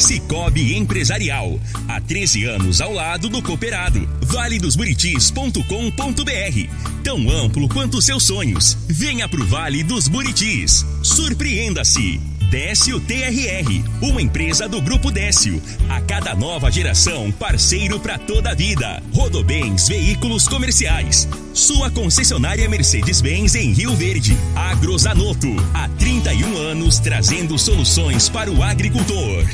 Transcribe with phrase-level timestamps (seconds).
[0.00, 1.60] Cicobi Empresarial.
[1.86, 4.08] Há 13 anos ao lado do cooperado.
[4.22, 7.02] valedosburitis.com.br.
[7.04, 8.78] Tão amplo quanto seus sonhos.
[8.88, 10.86] Venha pro Vale dos Buritis.
[11.02, 12.18] Surpreenda-se.
[12.50, 15.62] Décio TRR, uma empresa do Grupo Décio.
[15.88, 19.00] A cada nova geração, parceiro para toda a vida.
[19.12, 21.28] Rodobens Veículos Comerciais.
[21.54, 24.36] Sua concessionária Mercedes-Benz em Rio Verde.
[24.56, 29.46] Agrozanoto, há 31 anos trazendo soluções para o agricultor.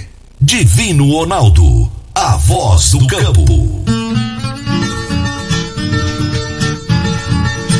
[0.46, 3.44] Divino Ronaldo, a voz do campo.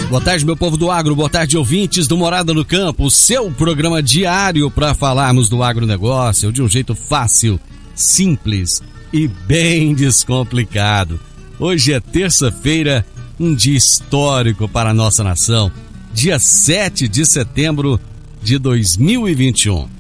[0.09, 4.03] Boa tarde, meu povo do agro, boa tarde, ouvintes do Morada no Campo, seu programa
[4.03, 7.61] diário para falarmos do agronegócio de um jeito fácil,
[7.95, 11.21] simples e bem descomplicado.
[11.61, 13.07] Hoje é terça-feira,
[13.39, 15.71] um dia histórico para a nossa nação,
[16.13, 18.01] dia 7 de setembro
[18.43, 19.96] de 2021.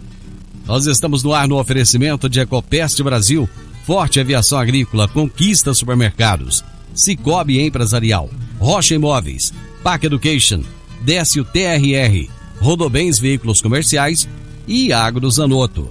[0.66, 3.48] Nós estamos no ar no oferecimento de Ecopest Brasil,
[3.86, 8.28] Forte Aviação Agrícola, Conquista Supermercados, Cicobi Empresarial,
[8.58, 9.52] Rocha Imóveis,
[9.84, 10.62] Pac Education,
[11.02, 12.28] Décio TRR,
[12.58, 14.28] Rodobens Veículos Comerciais
[14.66, 15.88] e Agro Zanotto.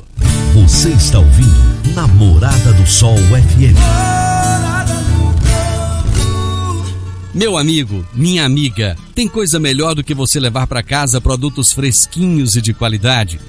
[0.53, 3.77] Você está ouvindo Namorada do Sol FM.
[7.33, 12.55] Meu amigo, minha amiga, tem coisa melhor do que você levar para casa produtos fresquinhos
[12.55, 13.39] e de qualidade?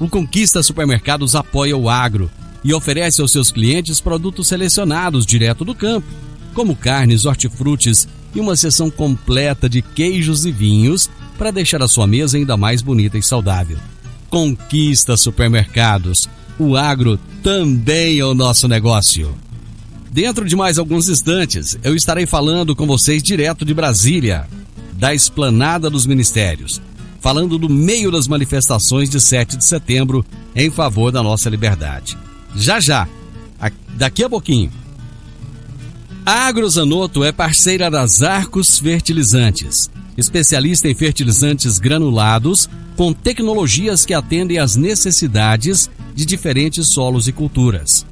[0.00, 2.30] O Conquista Supermercados apoia o agro
[2.62, 6.06] e oferece aos seus clientes produtos selecionados direto do campo,
[6.52, 12.06] como carnes, hortifrutis e uma seção completa de queijos e vinhos para deixar a sua
[12.06, 13.76] mesa ainda mais bonita e saudável.
[14.28, 16.28] Conquista Supermercados.
[16.58, 19.34] O agro também é o nosso negócio.
[20.10, 24.46] Dentro de mais alguns instantes, eu estarei falando com vocês direto de Brasília,
[24.92, 26.80] da Esplanada dos Ministérios,
[27.24, 30.22] falando do meio das manifestações de 7 de setembro
[30.54, 32.18] em favor da nossa liberdade.
[32.54, 33.08] Já já,
[33.96, 34.70] daqui a pouquinho,
[36.26, 44.58] a Agrozanoto é parceira das Arcos Fertilizantes, especialista em fertilizantes granulados com tecnologias que atendem
[44.58, 48.04] às necessidades de diferentes solos e culturas.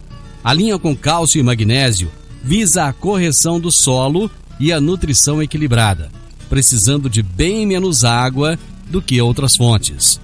[0.43, 2.11] A linha com cálcio e magnésio
[2.43, 6.11] visa a correção do solo e a nutrição equilibrada,
[6.49, 8.59] precisando de bem menos água
[8.93, 10.21] do que outras fontes.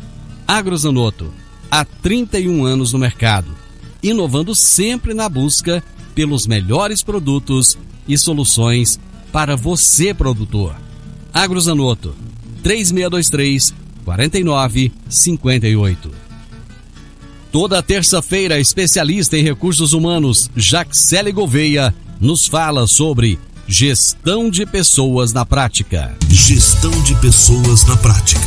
[0.47, 1.33] Agrozanoto,
[1.71, 3.49] há 31 anos no mercado,
[4.03, 5.83] inovando sempre na busca
[6.15, 9.01] pelos melhores produtos e soluções
[9.33, 10.77] para você, produtor.
[11.33, 12.15] Agrozanoto
[12.63, 13.75] 3623
[14.05, 16.11] 4958.
[17.51, 23.39] Toda terça-feira, especialista em recursos humanos, Jaxele Gouveia, nos fala sobre
[23.71, 26.17] gestão de pessoas na prática.
[26.31, 28.41] Gestão de pessoas na prática,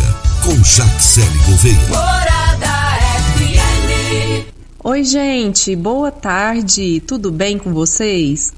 [0.44, 1.78] com Jaxele Gouveia.
[4.84, 8.52] Oi, gente, boa tarde, tudo bem com vocês?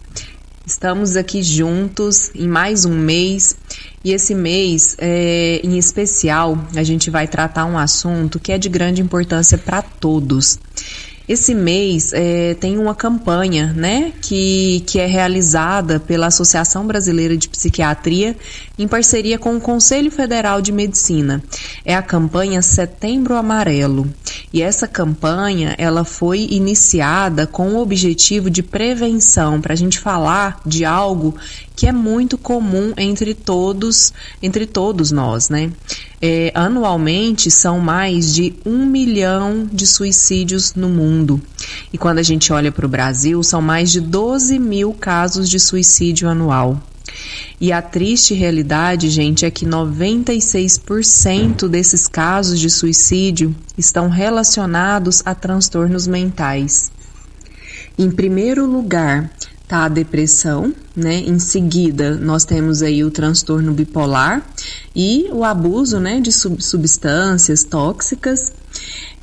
[0.65, 3.57] Estamos aqui juntos em mais um mês
[4.01, 8.69] e esse mês, é, em especial, a gente vai tratar um assunto que é de
[8.69, 10.57] grande importância para todos.
[11.27, 17.47] Esse mês é, tem uma campanha, né, que, que é realizada pela Associação Brasileira de
[17.47, 18.35] Psiquiatria
[18.77, 21.41] em parceria com o Conselho Federal de Medicina.
[21.85, 24.05] É a campanha Setembro Amarelo.
[24.51, 30.59] E essa campanha, ela foi iniciada com o objetivo de prevenção, para a gente falar
[30.65, 31.35] de algo
[31.75, 35.71] que é muito comum entre todos, entre todos nós, né?
[36.25, 41.41] É, anualmente são mais de um milhão de suicídios no mundo.
[41.91, 45.59] E quando a gente olha para o Brasil, são mais de 12 mil casos de
[45.59, 46.81] suicídio anual.
[47.59, 55.35] E a triste realidade, gente, é que 96% desses casos de suicídio estão relacionados a
[55.35, 56.89] transtornos mentais.
[57.97, 59.29] Em primeiro lugar,
[59.67, 61.15] tá a depressão, né?
[61.15, 64.45] Em seguida, nós temos aí o transtorno bipolar
[64.95, 68.51] e o abuso, né, de substâncias tóxicas.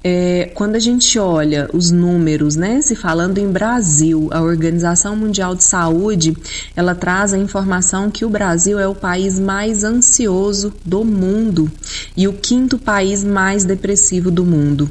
[0.02, 5.54] É, quando a gente olha os números, né, se falando em Brasil, a Organização Mundial
[5.54, 6.34] de Saúde,
[6.74, 11.70] ela traz a informação que o Brasil é o país mais ansioso do mundo
[12.16, 14.90] e o quinto país mais depressivo do mundo.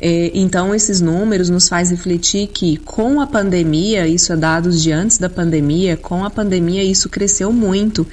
[0.00, 4.92] É, então, esses números nos faz refletir que com a pandemia, isso é dados de
[4.92, 8.06] antes da pandemia, com a pandemia isso cresceu muito,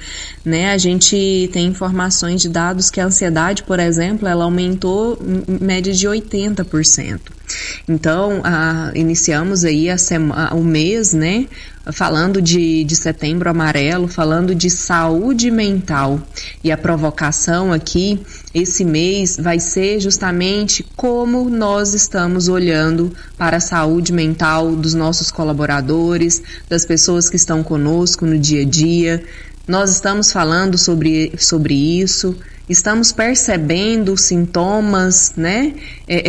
[0.44, 0.72] né?
[0.72, 5.16] A gente tem informações de dados que a ansiedade, por exemplo, ela aumentou
[5.48, 7.20] em média de 80%.
[7.88, 11.46] Então, a, iniciamos aí a sema, o mês, né,
[11.92, 16.20] falando de, de setembro amarelo, falando de saúde mental.
[16.62, 18.20] E a provocação aqui,
[18.52, 25.30] esse mês, vai ser justamente como nós estamos olhando para a saúde mental dos nossos
[25.30, 29.22] colaboradores, das pessoas que estão conosco no dia a dia.
[29.66, 32.36] Nós estamos falando sobre, sobre isso
[32.68, 35.74] estamos percebendo sintomas, né,
[36.08, 36.22] é,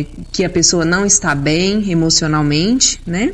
[0.00, 3.32] é, que a pessoa não está bem emocionalmente, né?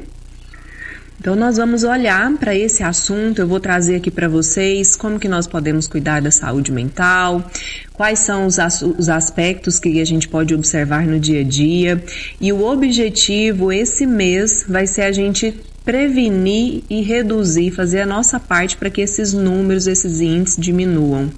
[1.18, 3.40] Então nós vamos olhar para esse assunto.
[3.40, 7.44] Eu vou trazer aqui para vocês como que nós podemos cuidar da saúde mental,
[7.92, 12.02] quais são os, as, os aspectos que a gente pode observar no dia a dia.
[12.40, 15.54] E o objetivo esse mês vai ser a gente
[15.84, 21.30] prevenir e reduzir, fazer a nossa parte para que esses números, esses índices diminuam.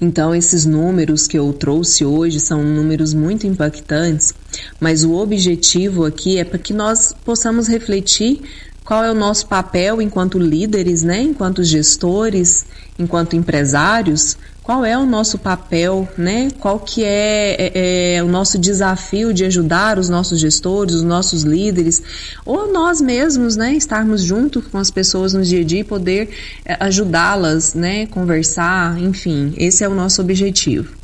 [0.00, 4.34] Então, esses números que eu trouxe hoje são números muito impactantes,
[4.80, 8.40] mas o objetivo aqui é para que nós possamos refletir
[8.84, 12.66] qual é o nosso papel enquanto líderes, né, enquanto gestores,
[12.98, 16.50] enquanto empresários, qual é o nosso papel, né?
[16.58, 21.42] Qual que é, é, é, o nosso desafio de ajudar os nossos gestores, os nossos
[21.42, 22.02] líderes,
[22.46, 23.74] ou nós mesmos, né?
[23.74, 26.30] Estarmos junto com as pessoas no dia a dia e poder
[26.64, 28.06] é, ajudá-las, né?
[28.06, 30.94] Conversar, enfim, esse é o nosso objetivo.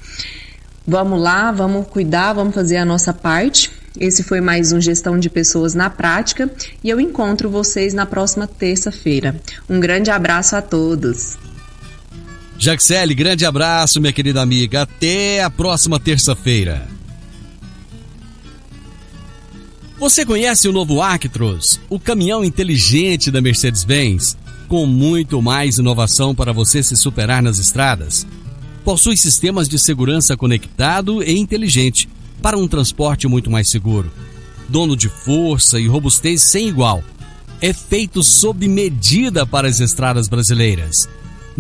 [0.86, 3.70] Vamos lá, vamos cuidar, vamos fazer a nossa parte.
[3.98, 6.50] Esse foi mais um Gestão de Pessoas na Prática
[6.82, 9.36] e eu encontro vocês na próxima terça-feira.
[9.68, 11.49] Um grande abraço a todos.
[12.62, 14.82] Jaxele, grande abraço, minha querida amiga.
[14.82, 16.86] Até a próxima terça-feira.
[19.98, 24.36] Você conhece o novo Actros, o caminhão inteligente da Mercedes-Benz,
[24.68, 28.26] com muito mais inovação para você se superar nas estradas?
[28.84, 32.10] Possui sistemas de segurança conectado e inteligente
[32.42, 34.12] para um transporte muito mais seguro.
[34.68, 37.02] Dono de força e robustez sem igual.
[37.58, 41.08] É feito sob medida para as estradas brasileiras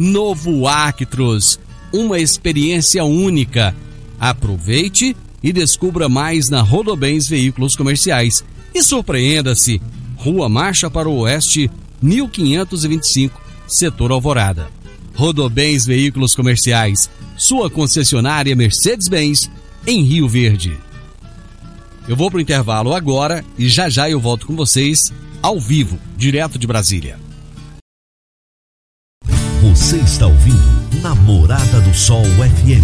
[0.02, 1.60] Novo Actros,
[1.92, 3.76] uma experiência única.
[4.18, 8.42] Aproveite e descubra mais na Rodobens Veículos Comerciais.
[8.74, 9.78] E surpreenda-se,
[10.16, 11.70] Rua Marcha para o Oeste,
[12.00, 14.70] 1525, Setor Alvorada.
[15.14, 19.50] Rodobens Veículos Comerciais, sua concessionária Mercedes-Benz,
[19.86, 20.78] em Rio Verde.
[22.08, 25.12] Eu vou para o intervalo agora e já já eu volto com vocês,
[25.42, 27.18] ao vivo, direto de Brasília.
[29.70, 32.82] Você está ouvindo Namorada do Sol FM.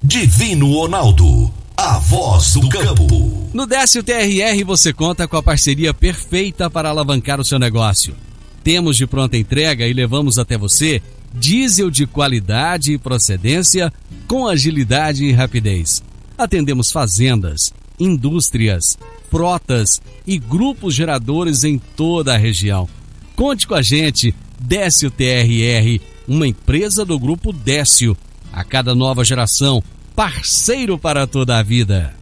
[0.00, 3.50] Divino Ronaldo, a voz do campo.
[3.52, 8.14] No Décio TRR você conta com a parceria perfeita para alavancar o seu negócio.
[8.62, 11.02] Temos de pronta entrega e levamos até você
[11.34, 13.92] diesel de qualidade e procedência
[14.28, 16.00] com agilidade e rapidez.
[16.38, 18.96] Atendemos fazendas, indústrias,
[19.34, 22.88] frotas e grupos geradores em toda a região.
[23.34, 28.16] Conte com a gente, Décio TRR, uma empresa do grupo Décio.
[28.52, 29.82] A cada nova geração,
[30.14, 32.14] parceiro para toda a vida.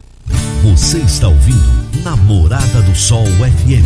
[0.63, 3.85] Você está ouvindo Namorada do Sol FM.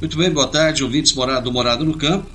[0.00, 2.30] Muito bem, boa tarde, ouvintes morado, do Morado no Campo.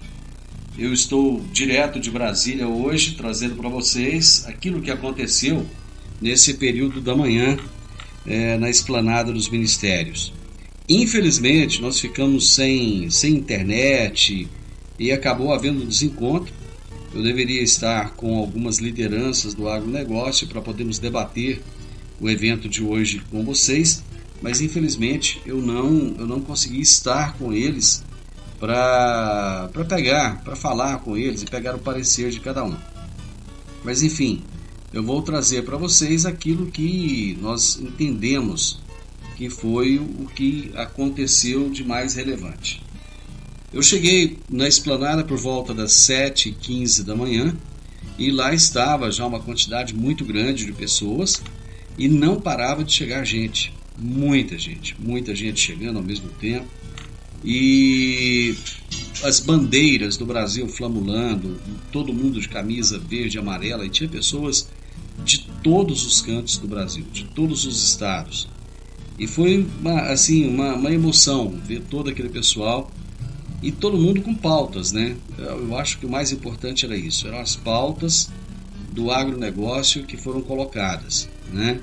[0.78, 5.66] Eu estou direto de Brasília hoje, trazendo para vocês aquilo que aconteceu
[6.22, 7.58] nesse período da manhã
[8.26, 10.32] é, na esplanada dos ministérios.
[10.88, 14.48] Infelizmente, nós ficamos sem, sem internet
[15.00, 16.54] e acabou havendo um desencontro.
[17.14, 21.62] Eu deveria estar com algumas lideranças do agronegócio para podermos debater
[22.20, 24.04] o evento de hoje com vocês,
[24.42, 28.04] mas infelizmente eu não, eu não consegui estar com eles
[28.60, 32.76] para pegar, para falar com eles e pegar o parecer de cada um.
[33.84, 34.44] Mas enfim,
[34.94, 38.80] eu vou trazer para vocês aquilo que nós entendemos
[39.38, 42.84] que foi o que aconteceu de mais relevante.
[43.74, 47.56] Eu cheguei na esplanada por volta das 7h15 da manhã
[48.20, 51.42] e lá estava já uma quantidade muito grande de pessoas
[51.98, 56.68] e não parava de chegar gente, muita gente, muita gente chegando ao mesmo tempo
[57.44, 58.56] e
[59.24, 61.60] as bandeiras do Brasil flamulando,
[61.92, 64.68] todo mundo de camisa verde e amarela e tinha pessoas
[65.24, 68.48] de todos os cantos do Brasil, de todos os estados.
[69.18, 72.90] E foi uma, assim uma, uma emoção ver todo aquele pessoal
[73.62, 75.16] e todo mundo com pautas, né?
[75.38, 78.30] Eu acho que o mais importante era isso, eram as pautas
[78.92, 81.80] do agronegócio que foram colocadas, né?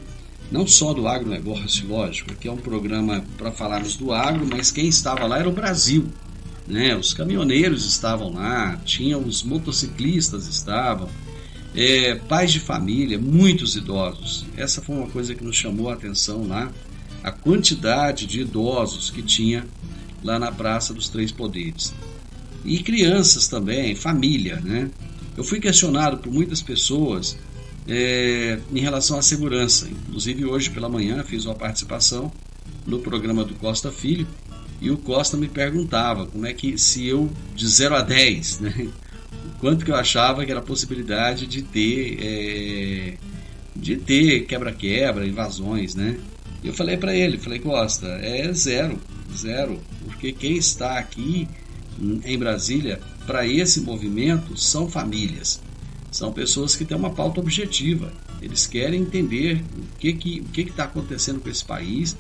[0.51, 4.89] Não só do agronegócio, lógico, que é um programa para falarmos do agro, mas quem
[4.89, 6.07] estava lá era o Brasil,
[6.67, 6.97] né?
[6.97, 11.09] Os caminhoneiros estavam lá, tinha os motociclistas estavam,
[11.75, 14.47] é, pais de família, muitos idosos.
[14.57, 16.71] Essa foi uma coisa que nos chamou a atenção lá,
[17.23, 19.67] a quantidade de idosos que tinha
[20.23, 21.93] lá na Praça dos Três Poderes.
[22.65, 24.91] E crianças também, família, né?
[25.37, 27.39] Eu fui questionado por muitas pessoas
[27.87, 29.89] é, em relação à segurança.
[29.89, 32.33] Inclusive hoje pela manhã fiz uma participação
[32.85, 34.27] no programa do Costa Filho
[34.81, 38.89] e o Costa me perguntava como é que se eu de 0 a 10, né?
[39.59, 43.15] Quanto que eu achava que era a possibilidade de ter é,
[43.75, 46.19] de ter quebra-quebra, invasões, né?
[46.63, 48.99] E eu falei para ele, falei Costa, é zero,
[49.37, 51.49] zero, porque quem está aqui
[52.25, 55.61] em Brasília para esse movimento são famílias,
[56.11, 58.13] são pessoas que têm uma pauta objetiva.
[58.41, 62.17] Eles querem entender o que que o que está acontecendo com esse país,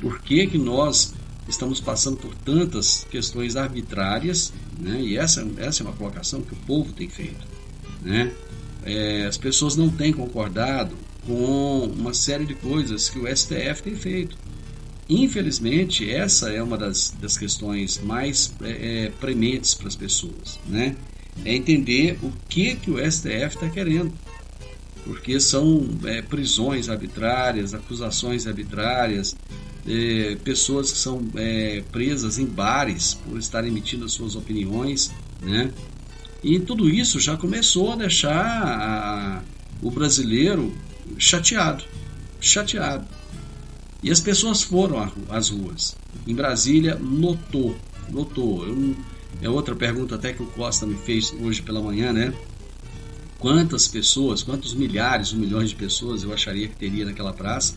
[0.00, 1.14] por que que nós
[1.48, 5.00] estamos passando por tantas questões arbitrárias, né?
[5.00, 7.46] E essa essa é uma colocação que o povo tem feito,
[8.02, 8.32] né?
[8.84, 10.96] É, as pessoas não têm concordado
[11.26, 14.36] com uma série de coisas que o STF tem feito.
[15.08, 20.96] Infelizmente, essa é uma das, das questões mais é, é, prementes para as pessoas, né?
[21.44, 24.12] É entender o que, que o STF está querendo.
[25.04, 29.34] Porque são é, prisões arbitrárias, acusações arbitrárias,
[29.86, 35.72] é, pessoas que são é, presas em bares por estarem emitindo as suas opiniões, né?
[36.42, 39.42] E tudo isso já começou a deixar a,
[39.80, 40.72] o brasileiro
[41.18, 41.84] chateado,
[42.40, 43.06] chateado.
[44.02, 45.96] E as pessoas foram às ruas.
[46.26, 47.76] Em Brasília, lotou,
[48.10, 48.66] lotou.
[48.66, 48.96] Eu,
[49.40, 52.34] é outra pergunta até que o Costa me fez hoje pela manhã, né?
[53.38, 57.74] Quantas pessoas, quantos milhares milhões de pessoas eu acharia que teria naquela praça?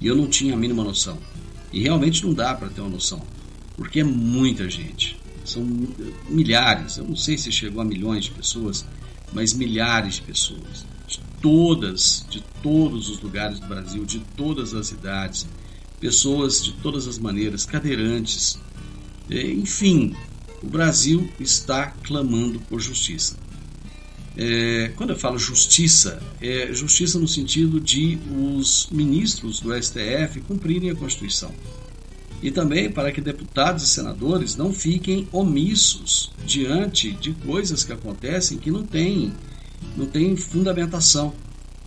[0.00, 1.18] E eu não tinha a mínima noção.
[1.72, 3.20] E realmente não dá para ter uma noção,
[3.76, 5.18] porque é muita gente.
[5.44, 5.62] São
[6.28, 8.86] milhares, eu não sei se chegou a milhões de pessoas,
[9.32, 10.86] mas milhares de pessoas.
[11.06, 15.46] De todas, de todos os lugares do Brasil, de todas as idades,
[16.00, 18.58] pessoas de todas as maneiras, cadeirantes,
[19.30, 20.14] enfim,
[20.62, 23.36] o Brasil está clamando por justiça.
[24.36, 30.90] É, quando eu falo justiça, é justiça no sentido de os ministros do STF cumprirem
[30.90, 31.52] a Constituição.
[32.42, 38.58] E também para que deputados e senadores não fiquem omissos diante de coisas que acontecem
[38.58, 39.32] que não têm,
[39.96, 41.32] não têm fundamentação,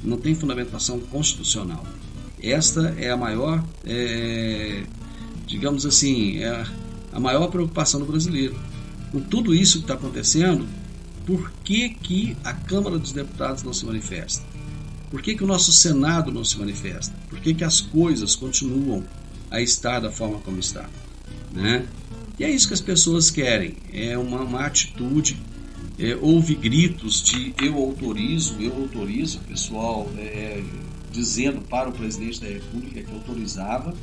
[0.02, 1.86] não tem fundamentação constitucional.
[2.42, 4.84] Esta é a maior, é,
[5.46, 6.66] digamos assim, é
[7.12, 8.56] a maior preocupação do brasileiro.
[9.12, 10.68] Com tudo isso que está acontecendo,
[11.28, 14.42] por que, que a Câmara dos Deputados não se manifesta?
[15.12, 17.14] Por que, que o nosso Senado não se manifesta?
[17.30, 19.04] Por que, que as coisas continuam
[19.52, 20.90] a estar da forma como está?
[21.52, 21.86] Né?
[22.40, 25.38] E é isso que as pessoas querem, é uma, uma atitude.
[26.00, 30.64] É, houve gritos de eu autorizo, eu autorizo, pessoal é,
[31.12, 33.94] dizendo para o presidente da República que autorizava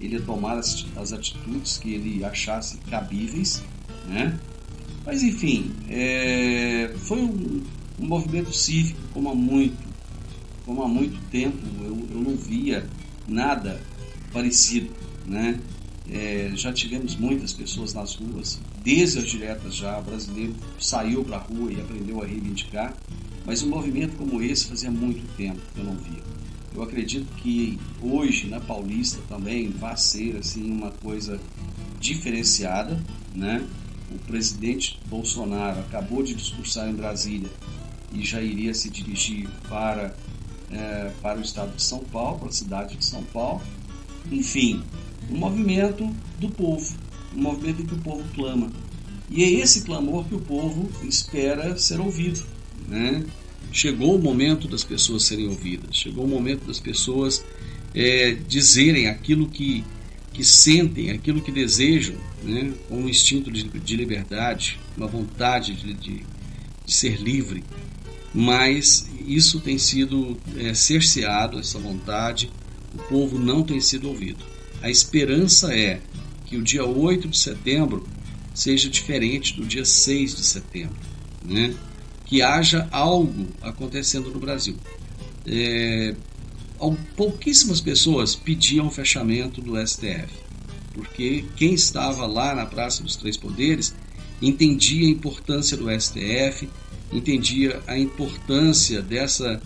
[0.00, 3.62] ele a tomar as, as atitudes que ele achasse cabíveis,
[4.06, 4.38] né?
[5.04, 7.62] Mas enfim, é, foi um,
[7.98, 9.82] um, movimento cívico como há muito,
[10.64, 12.88] como há muito tempo eu, eu não via
[13.26, 13.80] nada
[14.32, 14.94] parecido,
[15.26, 15.60] né?
[16.06, 21.36] É, já tivemos muitas pessoas nas ruas, desde as diretas já, o brasileiro saiu para
[21.36, 22.94] a rua e aprendeu a reivindicar,
[23.46, 26.22] mas um movimento como esse fazia muito tempo que eu não via.
[26.74, 31.40] Eu acredito que hoje na Paulista também vai ser assim uma coisa
[32.00, 33.02] diferenciada,
[33.34, 33.66] né?
[34.10, 37.50] O presidente Bolsonaro acabou de discursar em Brasília
[38.12, 40.14] e já iria se dirigir para
[40.70, 43.62] é, para o estado de São Paulo, para a cidade de São Paulo.
[44.30, 44.82] Enfim,
[45.30, 46.04] um movimento
[46.38, 46.96] do povo,
[47.34, 48.72] um movimento que o povo clama.
[49.30, 52.44] E é esse clamor que o povo espera ser ouvido,
[52.88, 53.24] né?
[53.72, 57.44] chegou o momento das pessoas serem ouvidas, chegou o momento das pessoas
[57.94, 59.84] é, dizerem aquilo que,
[60.34, 65.94] que sentem, aquilo que desejam, né, com um instinto de, de liberdade, uma vontade de,
[65.94, 66.26] de,
[66.84, 67.64] de, ser livre.
[68.34, 72.50] Mas isso tem sido é, cerceado, essa vontade,
[72.92, 74.44] o povo não tem sido ouvido.
[74.82, 76.00] A esperança é
[76.44, 78.06] que o dia 8 de setembro
[78.52, 80.96] seja diferente do dia 6 de setembro.
[81.42, 81.74] Né?
[82.24, 84.76] que haja algo acontecendo no Brasil.
[85.46, 86.14] É,
[87.16, 90.28] pouquíssimas pessoas pediam o fechamento do STF,
[90.92, 93.94] porque quem estava lá na Praça dos Três Poderes
[94.40, 96.68] entendia a importância do STF,
[97.12, 99.60] entendia a importância dessa,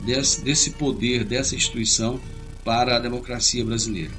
[0.00, 2.20] desse, desse poder, dessa instituição
[2.64, 4.12] para a democracia brasileira.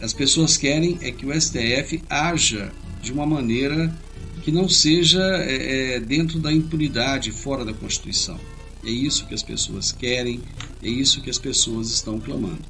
[0.00, 3.94] As pessoas querem é que o STF haja de uma maneira
[4.42, 8.38] que não seja é, é, dentro da impunidade, fora da Constituição.
[8.84, 10.40] É isso que as pessoas querem,
[10.82, 12.60] é isso que as pessoas estão clamando.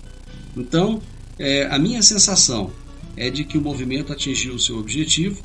[0.56, 1.02] Então,
[1.38, 2.70] é, a minha sensação
[3.16, 5.42] é de que o movimento atingiu o seu objetivo.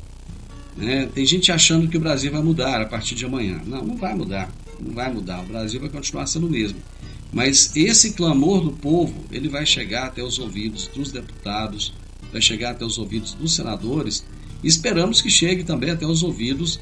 [0.76, 1.08] Né?
[1.14, 3.60] Tem gente achando que o Brasil vai mudar a partir de amanhã.
[3.66, 4.52] Não, não vai mudar.
[4.80, 5.42] Não vai mudar.
[5.42, 6.78] O Brasil vai continuar sendo o mesmo.
[7.32, 11.94] Mas esse clamor do povo, ele vai chegar até os ouvidos dos deputados,
[12.30, 14.24] vai chegar até os ouvidos dos senadores
[14.62, 16.78] e esperamos que chegue também até os ouvidos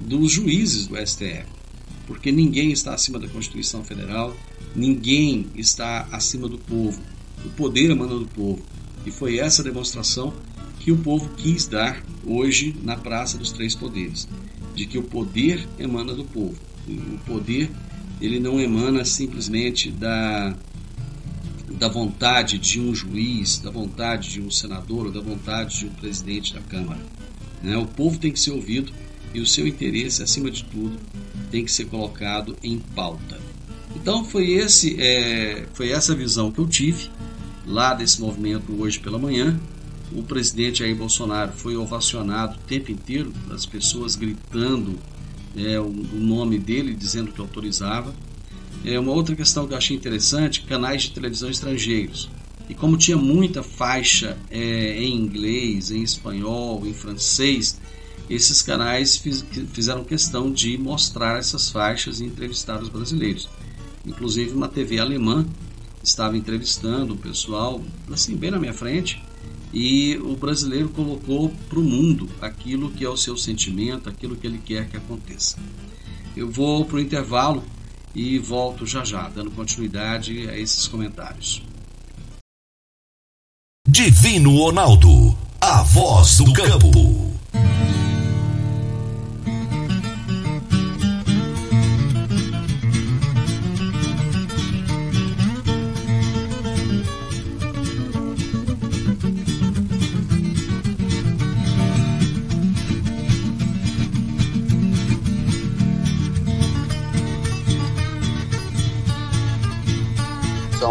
[0.00, 1.44] dos juízes do STF,
[2.10, 4.36] porque ninguém está acima da Constituição Federal,
[4.74, 7.00] ninguém está acima do povo.
[7.44, 8.60] O poder emana do povo.
[9.06, 10.34] E foi essa demonstração
[10.80, 14.26] que o povo quis dar hoje na Praça dos Três Poderes,
[14.74, 16.56] de que o poder emana do povo.
[16.88, 17.70] O poder
[18.20, 20.52] ele não emana simplesmente da
[21.78, 25.90] da vontade de um juiz, da vontade de um senador ou da vontade de um
[25.90, 27.00] presidente da Câmara.
[27.62, 27.76] Né?
[27.76, 28.92] O povo tem que ser ouvido
[29.32, 30.98] e o seu interesse, acima de tudo,
[31.50, 33.38] tem que ser colocado em pauta.
[33.94, 37.10] Então foi esse, é, foi essa visão que eu tive
[37.66, 39.58] lá desse movimento hoje pela manhã.
[40.12, 44.98] O presidente Jair Bolsonaro foi ovacionado o tempo inteiro, as pessoas gritando
[45.56, 48.12] é, o, nome dele, dizendo que autorizava.
[48.84, 52.30] É uma outra questão que eu achei interessante: canais de televisão estrangeiros.
[52.68, 57.79] E como tinha muita faixa é, em inglês, em espanhol, em francês,
[58.30, 63.48] esses canais fiz, fizeram questão de mostrar essas faixas e entrevistar os brasileiros.
[64.06, 65.44] Inclusive uma TV alemã
[66.02, 69.22] estava entrevistando o pessoal, assim, bem na minha frente,
[69.72, 74.46] e o brasileiro colocou para o mundo aquilo que é o seu sentimento, aquilo que
[74.46, 75.58] ele quer que aconteça.
[76.36, 77.62] Eu vou para o intervalo
[78.14, 81.62] e volto já já, dando continuidade a esses comentários.
[83.86, 87.29] Divino Ronaldo, a voz do campo.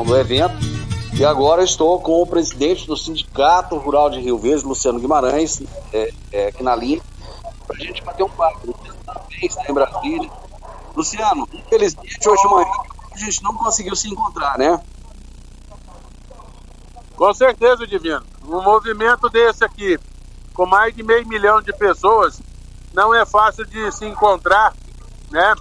[0.10, 0.56] Do evento
[1.14, 5.62] e agora estou com o presidente do Sindicato Rural de Rio Verde, Luciano Guimarães,
[5.94, 7.00] é, é, aqui na linha,
[7.68, 8.76] para a gente bater um papo.
[9.30, 10.32] Vez em Brasília.
[10.96, 12.72] Luciano, infelizmente hoje de manhã
[13.12, 14.82] a gente não conseguiu se encontrar, né?
[17.16, 18.24] Com certeza, Divino.
[18.44, 20.00] Um movimento desse aqui,
[20.56, 22.42] com mais de meio milhão de pessoas,
[22.96, 24.74] não é fácil de se encontrar,
[25.30, 25.54] né?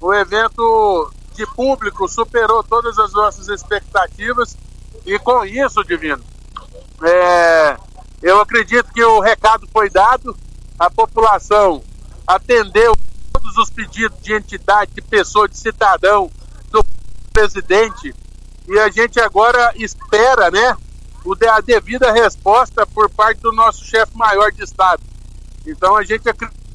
[0.00, 4.56] O evento de público superou todas as nossas expectativas.
[5.04, 6.22] E com isso, Divino,
[7.02, 7.76] é,
[8.22, 10.36] eu acredito que o recado foi dado,
[10.78, 11.82] a população
[12.26, 12.96] atendeu
[13.32, 16.30] todos os pedidos de entidade, de pessoa, de cidadão,
[16.70, 16.84] do
[17.32, 18.14] presidente,
[18.66, 20.76] e a gente agora espera, né,
[21.50, 25.02] a devida resposta por parte do nosso chefe maior de Estado.
[25.66, 26.65] Então a gente acredita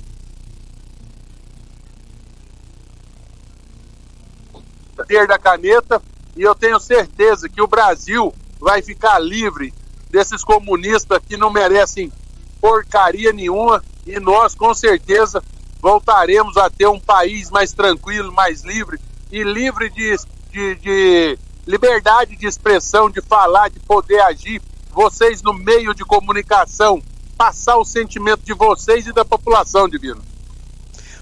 [5.27, 6.01] da caneta
[6.35, 9.73] e eu tenho certeza que o Brasil vai ficar livre
[10.09, 12.11] desses comunistas que não merecem
[12.59, 15.43] porcaria nenhuma e nós com certeza
[15.81, 18.99] voltaremos a ter um país mais tranquilo, mais livre
[19.31, 20.15] e livre de,
[20.51, 24.61] de, de liberdade de expressão, de falar, de poder agir.
[24.91, 27.01] Vocês no meio de comunicação,
[27.37, 30.21] passar o sentimento de vocês e da população, Divino.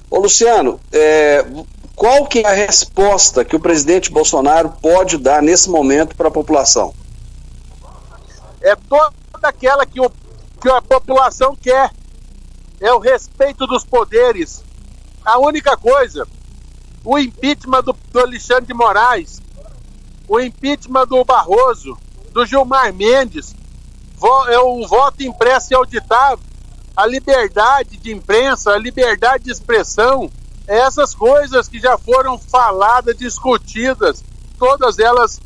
[0.10, 1.46] Ô Luciano, é,
[2.00, 6.32] qual que é a resposta que o presidente Bolsonaro pode dar nesse momento para a
[6.32, 6.94] população?
[8.62, 9.12] É toda
[9.44, 10.10] aquela que, o,
[10.62, 11.92] que a população quer.
[12.80, 14.64] É o respeito dos poderes.
[15.26, 16.26] A única coisa,
[17.04, 19.42] o impeachment do, do Alexandre de Moraes,
[20.26, 21.98] o impeachment do Barroso,
[22.32, 23.54] do Gilmar Mendes,
[24.48, 26.40] é o voto impresso e auditável,
[26.96, 30.32] a liberdade de imprensa, a liberdade de expressão,
[30.70, 34.24] essas coisas que já foram faladas, discutidas,
[34.60, 35.42] todas elas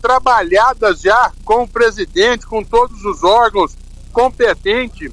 [0.00, 3.76] trabalhadas já com o presidente, com todos os órgãos
[4.12, 5.12] competentes,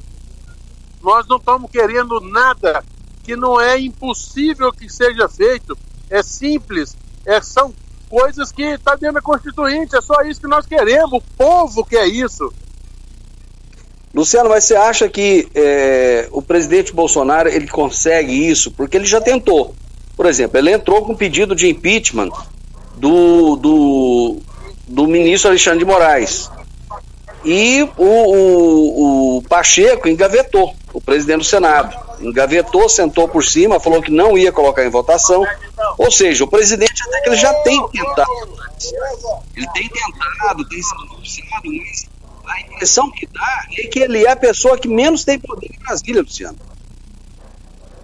[1.01, 2.83] nós não estamos querendo nada
[3.23, 5.75] que não é impossível que seja feito.
[6.11, 7.73] É simples, é, são
[8.07, 12.05] coisas que está dentro da Constituinte, é só isso que nós queremos, o povo quer
[12.05, 12.53] isso.
[14.15, 18.71] Luciano, mas você acha que é, o presidente Bolsonaro ele consegue isso?
[18.71, 19.75] Porque ele já tentou.
[20.15, 22.29] Por exemplo, ele entrou com pedido de impeachment
[22.95, 24.37] do, do,
[24.87, 26.49] do ministro Alexandre de Moraes.
[27.43, 31.93] E o, o, o Pacheco engavetou, o presidente do Senado.
[32.21, 35.45] Engavetou, sentou por cima, falou que não ia colocar em votação.
[35.97, 38.31] Ou seja, o presidente até que ele já tem tentado.
[39.57, 42.14] Ele tem tentado, tem sido anunciado, mas
[42.47, 45.79] a impressão que dá é que ele é a pessoa que menos tem poder em
[45.79, 46.57] Brasília, Luciano.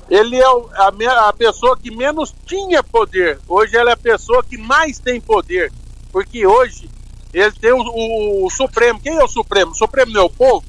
[0.10, 3.40] Ele é a, a pessoa que menos tinha poder.
[3.48, 5.72] Hoje ele é a pessoa que mais tem poder.
[6.12, 6.90] Porque hoje
[7.34, 9.00] ele tem o, o, o Supremo.
[9.00, 9.72] Quem é o Supremo?
[9.72, 10.66] O Supremo é o povo?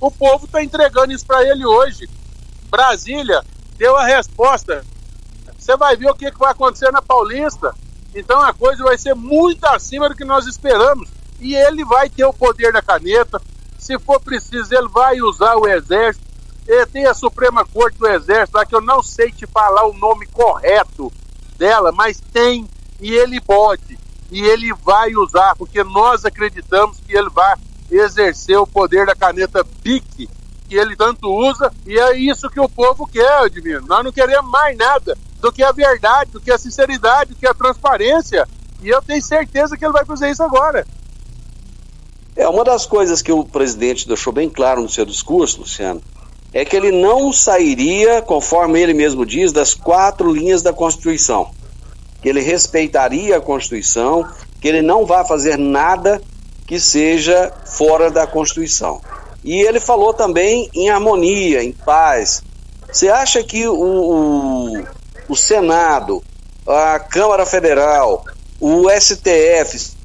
[0.00, 2.08] O povo está entregando isso para ele hoje.
[2.68, 3.44] Brasília
[3.76, 4.84] deu a resposta.
[5.56, 7.72] Você vai ver o que, que vai acontecer na Paulista.
[8.12, 11.08] Então a coisa vai ser muito acima do que nós esperamos
[11.40, 13.40] e ele vai ter o poder da caneta.
[13.78, 16.24] Se for preciso, ele vai usar o exército.
[16.66, 19.94] Ele tem a Suprema Corte do Exército lá, que eu não sei te falar o
[19.94, 21.12] nome correto
[21.56, 22.68] dela, mas tem
[23.00, 23.98] e ele pode.
[24.30, 27.56] E ele vai usar, porque nós acreditamos que ele vai
[27.90, 30.28] exercer o poder da caneta BIC,
[30.68, 33.86] que ele tanto usa, e é isso que o povo quer, Edmino.
[33.86, 37.46] Nós não queremos mais nada do que a verdade, do que a sinceridade, do que
[37.46, 38.46] a transparência.
[38.82, 40.86] E eu tenho certeza que ele vai fazer isso agora.
[42.40, 46.00] É, uma das coisas que o presidente deixou bem claro no seu discurso, Luciano,
[46.54, 51.50] é que ele não sairia, conforme ele mesmo diz, das quatro linhas da Constituição.
[52.22, 54.26] Que ele respeitaria a Constituição,
[54.58, 56.18] que ele não vai fazer nada
[56.66, 59.02] que seja fora da Constituição.
[59.44, 62.42] E ele falou também em harmonia, em paz.
[62.90, 64.84] Você acha que o, o,
[65.28, 66.22] o Senado,
[66.66, 68.24] a Câmara Federal,
[68.58, 69.99] o STF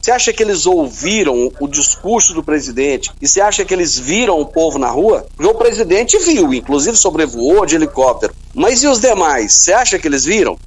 [0.00, 4.40] você acha que eles ouviram o discurso do presidente e você acha que eles viram
[4.40, 5.26] o povo na rua?
[5.36, 8.34] Porque o presidente viu, inclusive sobrevoou de helicóptero.
[8.54, 9.52] Mas e os demais?
[9.52, 10.58] Você acha que eles viram?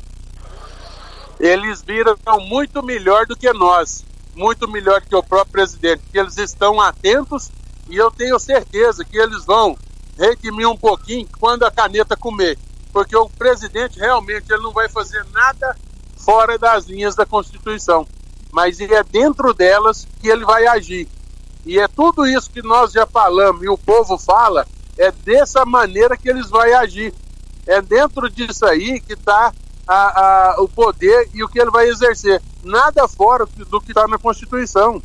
[1.40, 2.16] Eles viram
[2.48, 7.50] muito melhor do que nós, muito melhor que o próprio presidente, eles estão atentos
[7.90, 9.76] e eu tenho certeza que eles vão
[10.20, 12.60] redimir um pouquinho quando a caneta comer,
[12.94, 15.76] porque o presidente realmente ele não vai fazer nada
[16.16, 18.06] fora das linhas da Constituição
[18.52, 21.08] mas é dentro delas que ele vai agir.
[21.66, 24.66] E é tudo isso que nós já falamos e o povo fala,
[24.98, 27.14] é dessa maneira que eles vão agir.
[27.68, 29.54] É dentro disso aí que está
[30.58, 32.42] o poder e o que ele vai exercer.
[32.64, 35.02] Nada fora do que está na Constituição.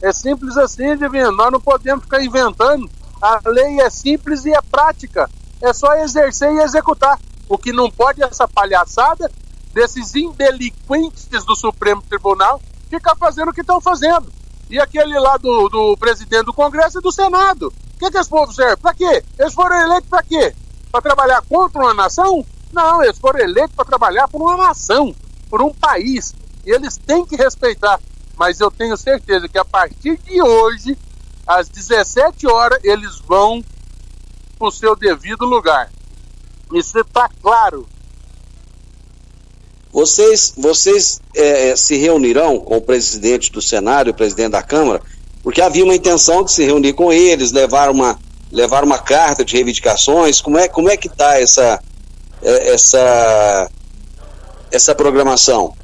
[0.00, 1.32] É simples assim, Divino.
[1.32, 2.88] Nós não podemos ficar inventando.
[3.20, 5.28] A lei é simples e é prática.
[5.60, 7.18] É só exercer e executar.
[7.48, 9.30] O que não pode é essa palhaçada
[9.74, 14.32] desses indelinquentes do Supremo Tribunal ficar fazendo o que estão fazendo.
[14.70, 17.72] E aquele lá do, do presidente do Congresso e do Senado.
[17.94, 18.76] O que, que esse povo serve?
[18.76, 19.24] Para quê?
[19.38, 20.54] Eles foram eleitos para quê?
[20.90, 22.44] Para trabalhar contra uma nação?
[22.72, 25.14] Não, eles foram eleitos para trabalhar por uma nação,
[25.48, 26.34] por um país.
[26.64, 27.98] E eles têm que respeitar.
[28.36, 30.96] Mas eu tenho certeza que a partir de hoje,
[31.46, 33.64] às 17 horas, eles vão
[34.58, 35.90] para o seu devido lugar.
[36.72, 37.88] Isso está claro.
[39.98, 44.62] Vocês, vocês é, é, se reunirão com o presidente do Senado e o presidente da
[44.62, 45.02] Câmara,
[45.42, 48.16] porque havia uma intenção de se reunir com eles, levar uma,
[48.52, 50.40] levar uma carta de reivindicações.
[50.40, 51.82] Como é, como é que está essa,
[52.40, 53.68] é, essa,
[54.70, 55.74] essa programação?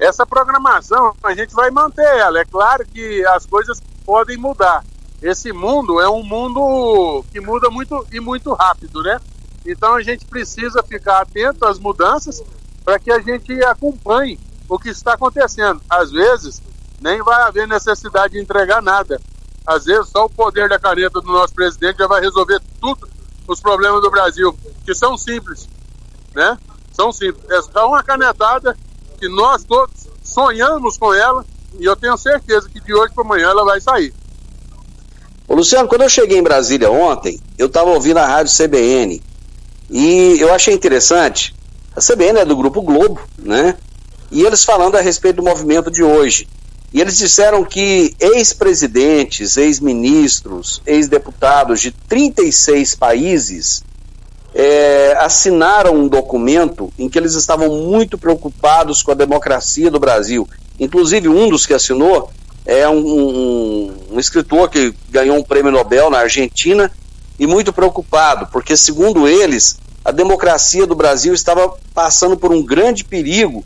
[0.00, 2.40] Essa programação a gente vai manter ela.
[2.40, 4.84] É claro que as coisas podem mudar.
[5.22, 9.20] Esse mundo é um mundo que muda muito e muito rápido, né?
[9.66, 12.42] Então a gente precisa ficar atento às mudanças
[12.84, 15.80] para que a gente acompanhe o que está acontecendo.
[15.90, 16.62] Às vezes,
[17.00, 19.20] nem vai haver necessidade de entregar nada.
[19.66, 23.08] Às vezes, só o poder da caneta do nosso presidente já vai resolver tudo
[23.48, 25.68] os problemas do Brasil, que são simples,
[26.34, 26.56] né?
[26.92, 27.44] São simples.
[27.50, 28.76] É só uma canetada
[29.18, 31.44] que nós todos sonhamos com ela
[31.78, 34.14] e eu tenho certeza que de hoje para amanhã ela vai sair.
[35.48, 39.22] Ô Luciano, quando eu cheguei em Brasília ontem, eu estava ouvindo a rádio CBN
[39.90, 41.54] e eu achei interessante,
[41.94, 43.76] a CBN é do Grupo Globo, né?
[44.30, 46.48] E eles falando a respeito do movimento de hoje.
[46.92, 53.84] E eles disseram que ex-presidentes, ex-ministros, ex-deputados de 36 países
[54.54, 60.48] é, assinaram um documento em que eles estavam muito preocupados com a democracia do Brasil.
[60.80, 62.30] Inclusive, um dos que assinou
[62.64, 66.90] é um, um, um escritor que ganhou um prêmio Nobel na Argentina
[67.38, 73.04] e muito preocupado, porque, segundo eles, a democracia do Brasil estava passando por um grande
[73.04, 73.64] perigo.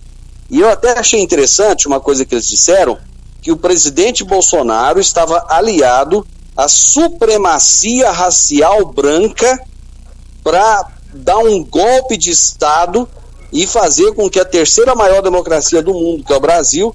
[0.50, 2.98] E eu até achei interessante uma coisa que eles disseram,
[3.40, 9.62] que o presidente Bolsonaro estava aliado a supremacia racial branca
[10.42, 13.08] para dar um golpe de Estado
[13.52, 16.94] e fazer com que a terceira maior democracia do mundo, que é o Brasil,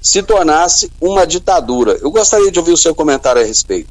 [0.00, 1.98] se tornasse uma ditadura.
[2.00, 3.90] Eu gostaria de ouvir o seu comentário a respeito.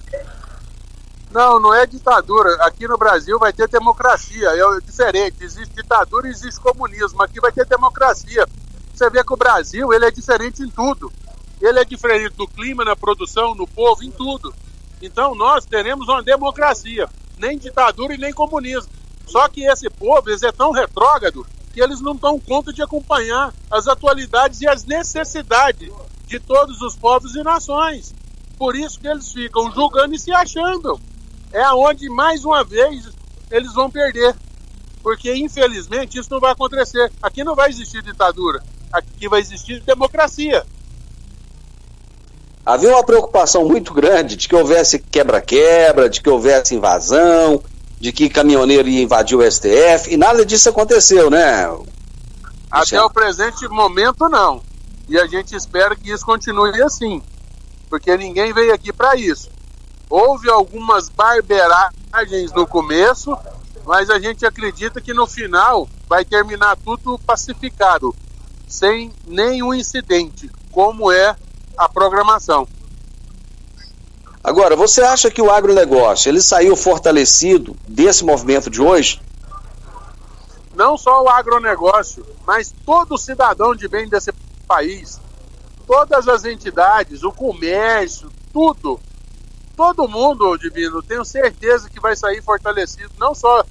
[1.36, 2.50] Não, não é ditadura.
[2.62, 4.52] Aqui no Brasil vai ter democracia.
[4.52, 5.44] É diferente.
[5.44, 7.22] Existe ditadura e existe comunismo.
[7.22, 8.48] Aqui vai ter democracia.
[8.94, 11.12] Você vê que o Brasil ele é diferente em tudo.
[11.60, 14.56] Ele é diferente do clima, na produção, no povo, em tudo.
[15.02, 17.10] Então nós teremos uma democracia.
[17.38, 18.90] Nem ditadura e nem comunismo.
[19.28, 23.54] Só que esse povo eles é tão retrógrado que eles não dão conta de acompanhar
[23.70, 25.92] as atualidades e as necessidades
[26.28, 28.16] de todos os povos e nações.
[28.58, 30.98] Por isso que eles ficam julgando e se achando.
[31.56, 33.06] É aonde mais uma vez
[33.50, 34.36] eles vão perder.
[35.02, 37.10] Porque infelizmente isso não vai acontecer.
[37.24, 38.62] Aqui não vai existir ditadura.
[38.92, 40.66] Aqui vai existir democracia.
[42.66, 47.64] Havia uma preocupação muito grande de que houvesse quebra-quebra, de que houvesse invasão,
[48.02, 51.72] de que caminhoneiro ia invadir o STF, e nada disso aconteceu, né?
[52.70, 54.62] Até o presente momento, não.
[55.08, 57.22] E a gente espera que isso continue assim,
[57.90, 59.55] porque ninguém veio aqui para isso.
[60.10, 63.36] Houve algumas barberagens no começo,
[63.86, 68.16] mas a gente acredita que no final vai terminar tudo pacificado,
[68.68, 71.36] sem nenhum incidente, como é
[71.78, 72.68] a programação.
[74.44, 79.20] Agora, você acha que o agronegócio ele saiu fortalecido desse movimento de hoje?
[80.76, 84.32] Não só o agronegócio, mas todo cidadão de bem desse
[84.68, 85.20] país,
[85.88, 89.00] todas as entidades, o comércio, tudo,
[89.76, 93.64] todo mundo, Divino, tenho certeza que vai sair fortalecido, não só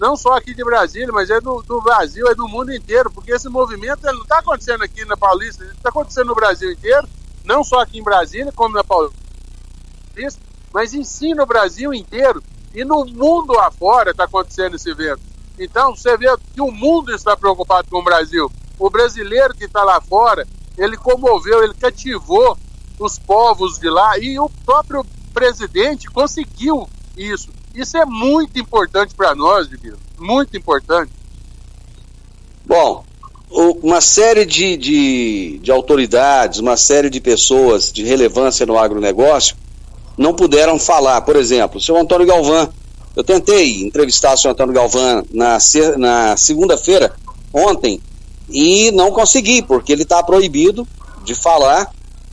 [0.00, 3.30] não só aqui de Brasília, mas é do, do Brasil, é do mundo inteiro, porque
[3.30, 7.06] esse movimento ele não está acontecendo aqui na Paulista, está acontecendo no Brasil inteiro,
[7.44, 9.22] não só aqui em Brasília, como na Paulista
[10.72, 12.42] mas ensina o Brasil inteiro
[12.74, 15.20] e no mundo afora está acontecendo esse evento.
[15.58, 18.50] Então você vê que o mundo está preocupado com o Brasil.
[18.78, 22.56] O brasileiro que está lá fora, ele comoveu, ele cativou
[22.98, 27.50] os povos de lá e o próprio presidente conseguiu isso.
[27.74, 29.96] Isso é muito importante para nós, Divino.
[30.18, 31.10] Muito importante.
[32.64, 33.04] Bom,
[33.50, 39.56] uma série de, de, de autoridades, uma série de pessoas de relevância no agronegócio
[40.16, 41.20] não puderam falar.
[41.22, 42.68] Por exemplo, o senhor Antônio Galvão.
[43.14, 45.58] Eu tentei entrevistar o senhor Antônio Galvão na,
[45.98, 47.14] na segunda-feira,
[47.52, 48.00] ontem,
[48.48, 50.88] e não consegui, porque ele está proibido
[51.22, 51.90] de falar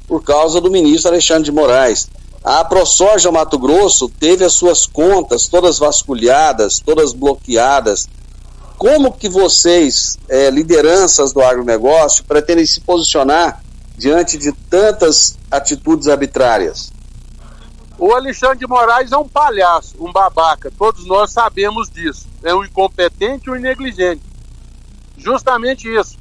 [0.08, 2.10] por causa do ministro Alexandre de Moraes.
[2.44, 8.08] A ProSoja Mato Grosso teve as suas contas todas vasculhadas, todas bloqueadas.
[8.78, 13.62] Como que vocês, é, lideranças do agronegócio, pretendem se posicionar
[13.98, 16.92] diante de tantas atitudes arbitrárias?
[17.98, 22.26] O Alexandre de Moraes é um palhaço, um babaca, todos nós sabemos disso.
[22.42, 24.24] É um incompetente e um negligente.
[25.18, 26.18] Justamente isso.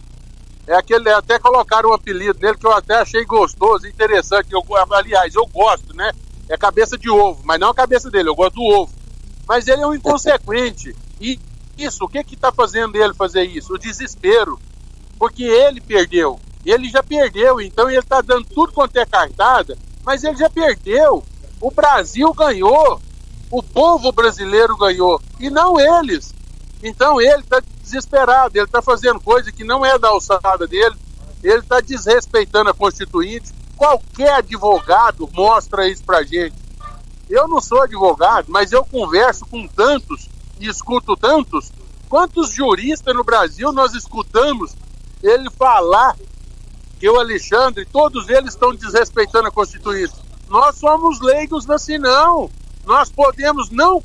[0.69, 4.53] É aquele, até colocaram um apelido nele que eu até achei gostoso, interessante.
[4.53, 6.13] Eu, aliás, eu gosto, né?
[6.47, 8.93] É cabeça de ovo, mas não a cabeça dele, eu gosto do ovo.
[9.47, 10.95] Mas ele é um inconsequente.
[11.19, 11.41] E
[11.79, 13.73] isso, o que que tá fazendo ele fazer isso?
[13.73, 14.61] O desespero.
[15.19, 16.39] Porque ele perdeu.
[16.67, 21.25] Ele já perdeu, então ele tá dando tudo quanto é cartada, mas ele já perdeu.
[21.63, 23.01] O Brasil ganhou,
[23.51, 26.35] o povo brasileiro ganhou, e não eles.
[26.83, 30.95] Então ele está desesperado, ele está fazendo coisa que não é da alçada dele,
[31.43, 33.53] ele está desrespeitando a Constituinte.
[33.77, 36.57] Qualquer advogado mostra isso pra gente.
[37.29, 41.71] Eu não sou advogado, mas eu converso com tantos e escuto tantos.
[42.09, 44.75] Quantos juristas no Brasil nós escutamos
[45.23, 46.17] ele falar
[46.99, 50.15] que o Alexandre, todos eles estão desrespeitando a Constituinte?
[50.49, 52.51] Nós somos leigos assim, não.
[52.85, 54.03] Nós podemos não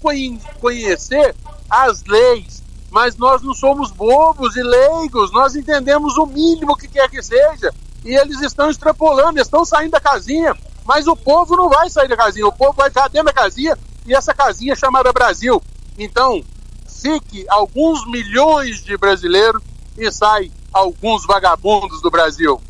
[0.60, 1.36] conhecer
[1.70, 2.63] as leis,
[2.94, 5.32] mas nós não somos bobos e leigos.
[5.32, 7.74] Nós entendemos o mínimo que quer que seja.
[8.06, 10.56] E eles estão extrapolando, estão saindo da casinha.
[10.86, 13.76] Mas o povo não vai sair da casinha, o povo vai ficar dentro da casinha
[14.06, 15.60] e essa casinha é chamada Brasil.
[15.98, 16.44] Então,
[16.88, 19.64] fique alguns milhões de brasileiros
[19.98, 22.62] e sai alguns vagabundos do Brasil.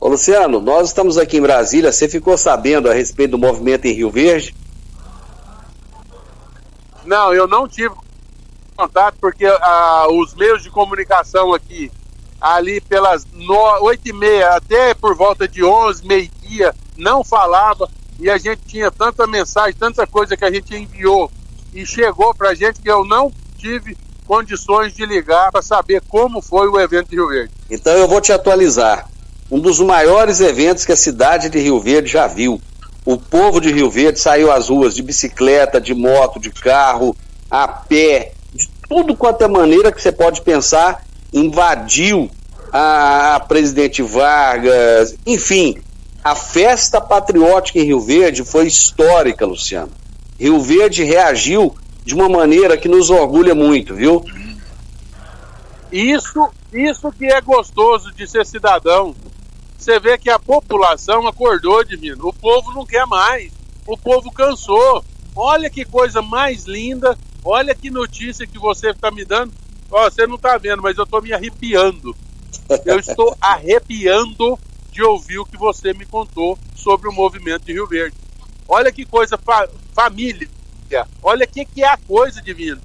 [0.00, 1.92] Ô Luciano, nós estamos aqui em Brasília.
[1.92, 4.54] Você ficou sabendo a respeito do movimento em Rio Verde?
[7.04, 7.94] Não, eu não tive
[8.80, 11.92] contato porque ah, os meios de comunicação aqui,
[12.40, 13.26] ali pelas
[13.82, 17.88] oito e meia até por volta de onze, meio-dia, não falava
[18.18, 21.30] e a gente tinha tanta mensagem, tanta coisa que a gente enviou
[21.74, 26.40] e chegou para a gente que eu não tive condições de ligar para saber como
[26.40, 27.52] foi o evento de Rio Verde.
[27.70, 29.08] Então eu vou te atualizar
[29.50, 32.60] um dos maiores eventos que a cidade de Rio Verde já viu.
[33.04, 37.16] O povo de Rio Verde saiu às ruas de bicicleta, de moto, de carro,
[37.50, 38.32] a pé,
[38.90, 42.28] tudo quanto é maneira que você pode pensar, invadiu
[42.72, 45.80] a, presidente Vargas, enfim,
[46.24, 49.92] a festa patriótica em Rio Verde foi histórica, Luciano.
[50.40, 51.72] Rio Verde reagiu
[52.04, 54.24] de uma maneira que nos orgulha muito, viu?
[55.92, 59.14] Isso, isso que é gostoso de ser cidadão.
[59.78, 62.26] Você vê que a população acordou, divino.
[62.26, 63.52] O povo não quer mais.
[63.86, 65.04] O povo cansou.
[65.34, 67.16] Olha que coisa mais linda.
[67.44, 69.52] Olha que notícia que você está me dando.
[69.90, 72.14] Ó, você não está vendo, mas eu estou me arrepiando.
[72.84, 74.58] Eu estou arrepiando
[74.92, 78.16] de ouvir o que você me contou sobre o movimento de Rio Verde.
[78.68, 80.48] Olha que coisa fa família.
[81.22, 82.80] Olha o que, que é a coisa divina.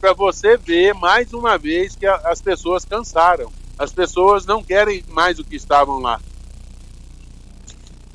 [0.00, 3.50] Para você ver mais uma vez que a, as pessoas cansaram.
[3.78, 6.20] As pessoas não querem mais o que estavam lá.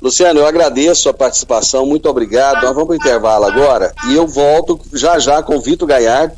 [0.04, 2.62] Luciano, eu agradeço a participação, muito obrigado.
[2.62, 6.36] Nós vamos para o intervalo agora e eu volto já já com o Vitor Gaiardo,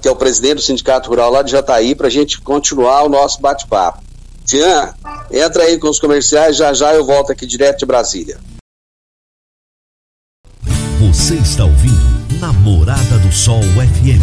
[0.00, 3.08] que é o presidente do Sindicato Rural lá de Jataí, para a gente continuar o
[3.08, 4.04] nosso bate-papo.
[4.44, 4.94] Tian,
[5.32, 8.38] entra aí com os comerciais, já já eu volto aqui direto de Brasília.
[11.00, 14.22] Você está ouvindo Namorada do Sol FM.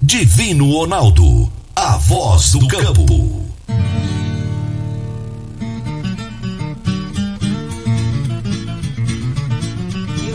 [0.00, 3.49] Divino Ronaldo, a voz do campo.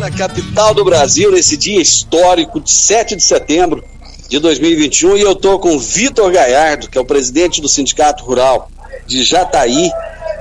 [0.05, 3.83] Na capital do Brasil, nesse dia histórico de 7 de setembro,
[4.29, 8.69] de 2021 e eu estou com Vitor Gaiardo, que é o presidente do Sindicato Rural
[9.07, 9.89] de Jataí,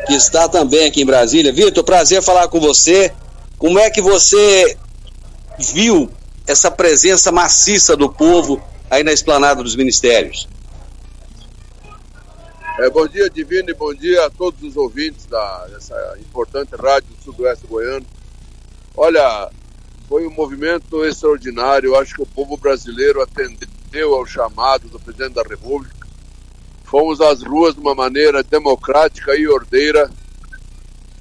[0.06, 1.50] que está também aqui em Brasília.
[1.50, 3.10] Vitor, prazer falar com você.
[3.56, 4.76] Como é que você
[5.58, 6.10] viu
[6.46, 10.46] essa presença maciça do povo aí na esplanada dos ministérios?
[12.80, 17.08] É, bom dia, Divino, e bom dia a todos os ouvintes da, dessa importante rádio
[17.16, 18.04] do Sudoeste Goiano.
[18.96, 19.50] Olha,
[20.08, 21.96] foi um movimento extraordinário.
[21.96, 25.94] Acho que o povo brasileiro atendeu ao chamado do presidente da República.
[26.84, 30.10] Fomos às ruas de uma maneira democrática e ordeira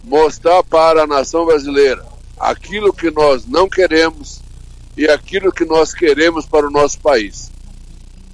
[0.04, 2.06] mostrar para a nação brasileira
[2.38, 4.42] aquilo que nós não queremos
[4.96, 7.52] e aquilo que nós queremos para o nosso país.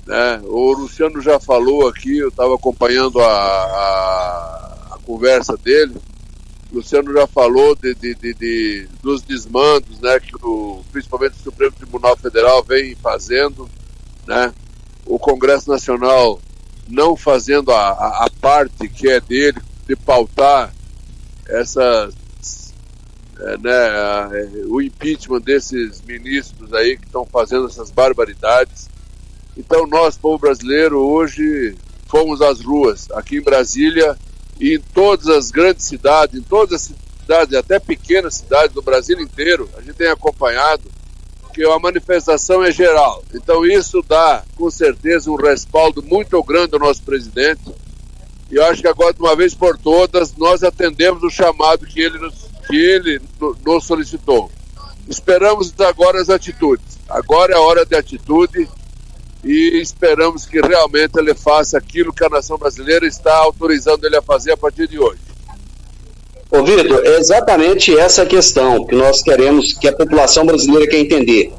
[0.06, 0.42] Né?
[0.44, 5.96] O Luciano já falou aqui, eu estava acompanhando a, a, a conversa dele
[6.72, 11.72] Luciano já falou de, de, de, de, dos desmandos, né, que o, principalmente o Supremo
[11.72, 13.68] Tribunal Federal vem fazendo,
[14.28, 14.54] né,
[15.06, 16.40] o Congresso Nacional
[16.88, 20.74] não fazendo a, a, a parte que é dele de pautar
[21.48, 22.14] essas,
[23.40, 28.90] é, né, é, o impeachment desses ministros aí que estão fazendo essas barbaridades.
[29.58, 31.76] Então nós, povo brasileiro, hoje
[32.08, 34.16] fomos às ruas aqui em Brasília
[34.60, 36.92] em todas as grandes cidades, em todas as
[37.22, 40.84] cidades, até pequenas cidades do Brasil inteiro, a gente tem acompanhado
[41.54, 43.24] que a manifestação é geral.
[43.34, 47.62] Então isso dá, com certeza, um respaldo muito grande ao nosso presidente.
[48.52, 52.02] E eu acho que agora, de uma vez por todas, nós atendemos o chamado que
[52.02, 52.34] ele nos,
[52.68, 53.22] que ele
[53.66, 54.52] nos solicitou.
[55.08, 57.00] Esperamos agora as atitudes.
[57.08, 58.70] Agora é a hora de atitude
[59.44, 64.22] e esperamos que realmente ele faça aquilo que a nação brasileira está autorizando ele a
[64.22, 65.20] fazer a partir de hoje.
[66.52, 71.54] Ô Vitor, é exatamente essa questão que nós queremos, que a população brasileira quer entender.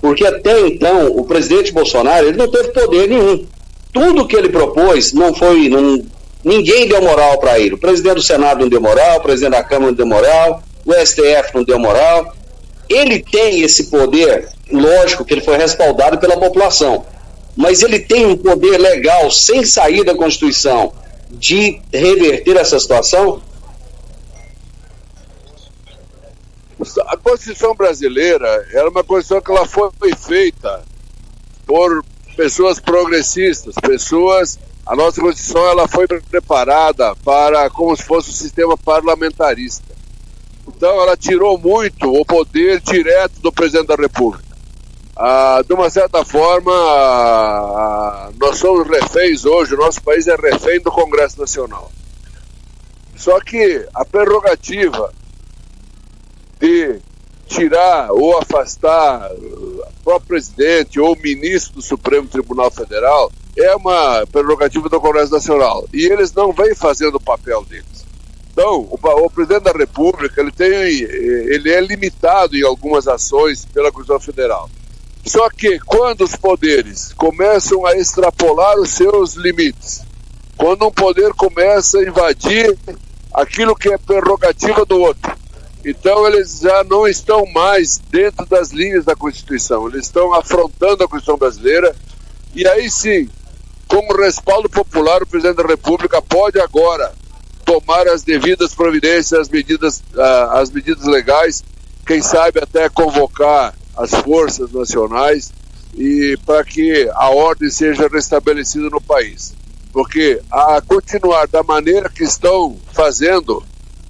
[0.00, 3.44] Porque até então, o presidente Bolsonaro, ele não teve poder nenhum.
[3.92, 5.68] Tudo que ele propôs não foi.
[5.68, 6.00] Não,
[6.44, 7.74] ninguém deu moral para ele.
[7.74, 10.92] O presidente do Senado não deu moral, o presidente da Câmara não deu moral, o
[10.92, 12.32] STF não deu moral.
[12.88, 17.04] Ele tem esse poder, lógico que ele foi respaldado pela população
[17.56, 20.92] mas ele tem um poder legal, sem sair da Constituição,
[21.30, 23.40] de reverter essa situação?
[27.06, 30.84] A Constituição brasileira era uma Constituição que ela foi feita
[31.66, 32.04] por
[32.36, 34.58] pessoas progressistas, pessoas.
[34.84, 39.96] A nossa Constituição ela foi preparada para como se fosse um sistema parlamentarista.
[40.68, 44.45] Então ela tirou muito o poder direto do presidente da República
[45.16, 50.78] ah, de uma certa forma, ah, nós somos reféns hoje, o nosso país é refém
[50.80, 51.90] do Congresso Nacional.
[53.16, 55.12] Só que a prerrogativa
[56.60, 57.00] de
[57.46, 64.88] tirar ou afastar o próprio presidente ou ministro do Supremo Tribunal Federal é uma prerrogativa
[64.88, 65.86] do Congresso Nacional.
[65.94, 68.04] E eles não vêm fazendo o papel deles.
[68.52, 73.90] Então, o, o, presidente da República ele, tem, ele é limitado em algumas ações pela
[73.90, 74.68] Constituição Federal.
[75.26, 80.02] Só que quando os poderes começam a extrapolar os seus limites,
[80.56, 82.78] quando um poder começa a invadir
[83.34, 85.36] aquilo que é prerrogativa do outro.
[85.84, 91.08] Então eles já não estão mais dentro das linhas da Constituição, eles estão afrontando a
[91.08, 91.94] Constituição brasileira
[92.54, 93.28] e aí sim,
[93.88, 97.12] com o respaldo popular, o presidente da República pode agora
[97.64, 101.64] tomar as devidas providências, as medidas, uh, as medidas legais,
[102.06, 105.52] quem sabe até convocar as forças nacionais
[105.94, 109.54] e para que a ordem seja restabelecida no país.
[109.92, 113.62] Porque a continuar da maneira que estão fazendo,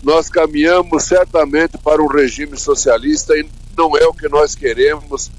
[0.02, 5.30] nós caminhamos certamente para um regime socialista e não é o que nós queremos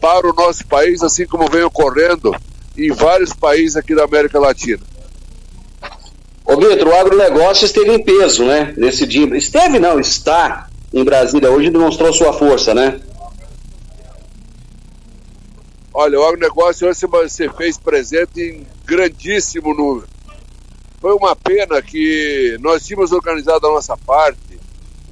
[0.00, 2.34] para o nosso país, assim como vem ocorrendo
[2.76, 4.82] em vários países aqui da América Latina.
[6.44, 8.74] Ô Vitor, o agronegócio esteve em peso, né?
[8.76, 9.34] Nesse dia.
[9.34, 13.00] Esteve, não, está em Brasília hoje demonstrou sua força, né?
[15.96, 20.08] Olha, o agronegócio hoje você fez presente em grandíssimo número.
[21.00, 24.58] Foi uma pena que nós tínhamos organizado a nossa parte,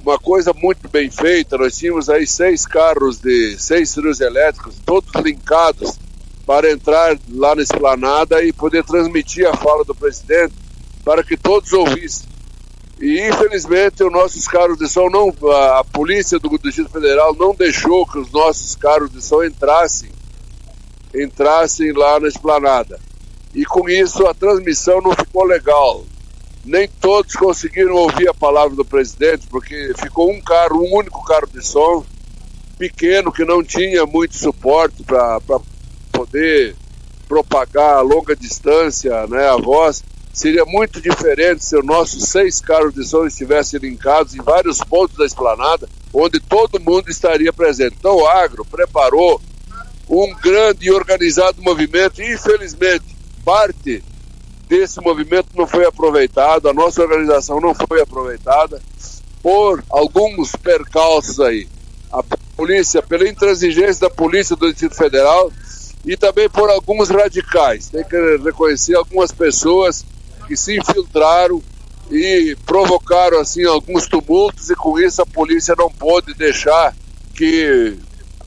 [0.03, 1.57] uma coisa muito bem feita.
[1.57, 5.97] Nós tínhamos aí seis carros de seis trios elétricos, todos linkados
[6.45, 10.53] para entrar lá na esplanada e poder transmitir a fala do presidente
[11.05, 12.27] para que todos ouvissem.
[12.99, 15.33] E infelizmente os nossos carros de som não,
[15.77, 20.09] a polícia do Distrito Federal não deixou que os nossos carros de som entrassem,
[21.13, 22.99] entrassem lá na esplanada.
[23.53, 26.03] E com isso a transmissão não ficou legal.
[26.65, 31.47] Nem todos conseguiram ouvir a palavra do presidente, porque ficou um carro, um único carro
[31.51, 32.03] de som,
[32.77, 35.39] pequeno, que não tinha muito suporte para
[36.11, 36.75] poder
[37.27, 40.03] propagar a longa distância né, a voz.
[40.31, 45.15] Seria muito diferente se os nossos seis carros de som estivessem linkados em vários pontos
[45.15, 47.97] da esplanada, onde todo mundo estaria presente.
[47.99, 49.39] Então o Agro preparou
[50.09, 53.05] um grande e organizado movimento, infelizmente
[53.43, 54.03] parte
[54.67, 58.81] desse movimento não foi aproveitado, a nossa organização não foi aproveitada
[59.41, 61.67] por alguns percalços aí.
[62.11, 62.23] A
[62.55, 65.51] polícia, pela intransigência da polícia do Distrito Federal,
[66.05, 67.89] e também por alguns radicais.
[67.89, 70.05] Tem que reconhecer algumas pessoas
[70.47, 71.61] que se infiltraram
[72.11, 76.93] e provocaram assim alguns tumultos e com isso a polícia não pôde deixar
[77.33, 77.97] que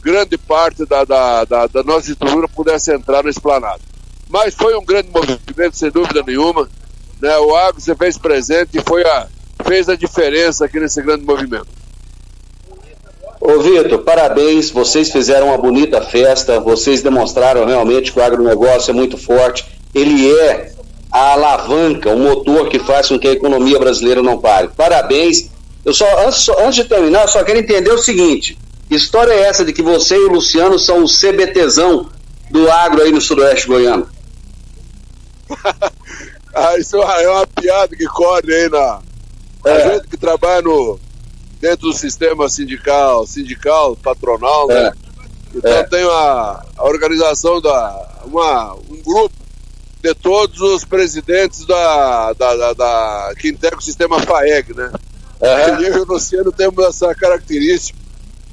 [0.07, 3.80] grande parte da, da, da, da nossa estrutura pudesse entrar na esplanada.
[4.28, 6.68] Mas foi um grande movimento, sem dúvida nenhuma.
[7.20, 7.36] Né?
[7.38, 9.26] O Agro se fez presente e foi a,
[9.64, 11.66] fez a diferença aqui nesse grande movimento.
[13.40, 18.94] Ô Vitor, parabéns, vocês fizeram uma bonita festa, vocês demonstraram realmente que o agronegócio é
[18.94, 20.72] muito forte, ele é
[21.11, 24.68] a alavanca, o motor que faz com que a economia brasileira não pare.
[24.68, 25.50] Parabéns.
[25.84, 28.57] Eu só antes, antes de terminar, eu só quero entender o seguinte:
[28.89, 32.09] que história é essa de que você e o Luciano são o CBTzão
[32.51, 34.09] do agro aí no sudoeste goiano?
[36.55, 39.01] ah, isso é uma piada que corre aí na.
[39.64, 39.72] É.
[39.72, 40.99] A gente que trabalha no,
[41.61, 44.87] dentro do sistema sindical, sindical, patronal, né?
[44.87, 44.93] É.
[45.55, 45.82] Então é.
[45.84, 49.34] tem a, a, organização da uma, um grupo
[50.03, 54.93] de todos os presidentes da, da, da, da que integram o sistema FAEG, né?
[55.41, 55.80] Uhum.
[55.82, 58.05] Eu e o Luciano temos essa característica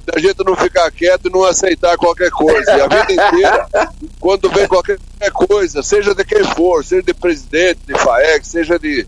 [0.06, 2.72] da gente não ficar quieto e não aceitar qualquer coisa.
[2.78, 3.68] E a vida inteira,
[4.20, 4.98] quando vem qualquer
[5.34, 9.08] coisa, seja de quem for, seja de presidente, de FAEG, seja de,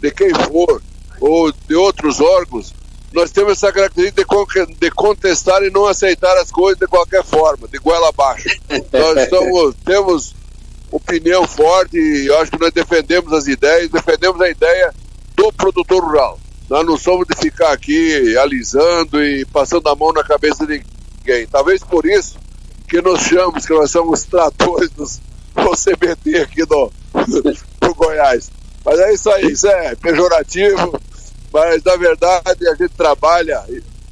[0.00, 0.82] de quem for,
[1.20, 2.74] ou de outros órgãos,
[3.12, 4.24] nós temos essa característica
[4.66, 8.48] de, de contestar e não aceitar as coisas de qualquer forma, de goela abaixo.
[8.92, 10.34] nós estamos, temos
[10.90, 14.92] opinião forte e eu acho que nós defendemos as ideias, defendemos a ideia
[15.36, 16.38] do produtor rural.
[16.68, 20.82] Nós não somos de ficar aqui alisando e passando a mão na cabeça de
[21.24, 21.46] ninguém.
[21.46, 22.38] Talvez por isso
[22.88, 25.20] que nos chamamos, que nós somos tratores dos,
[25.54, 26.90] do CBT aqui do,
[27.80, 28.50] do Goiás.
[28.84, 31.00] Mas é isso aí, isso é pejorativo
[31.54, 33.64] mas na verdade a gente trabalha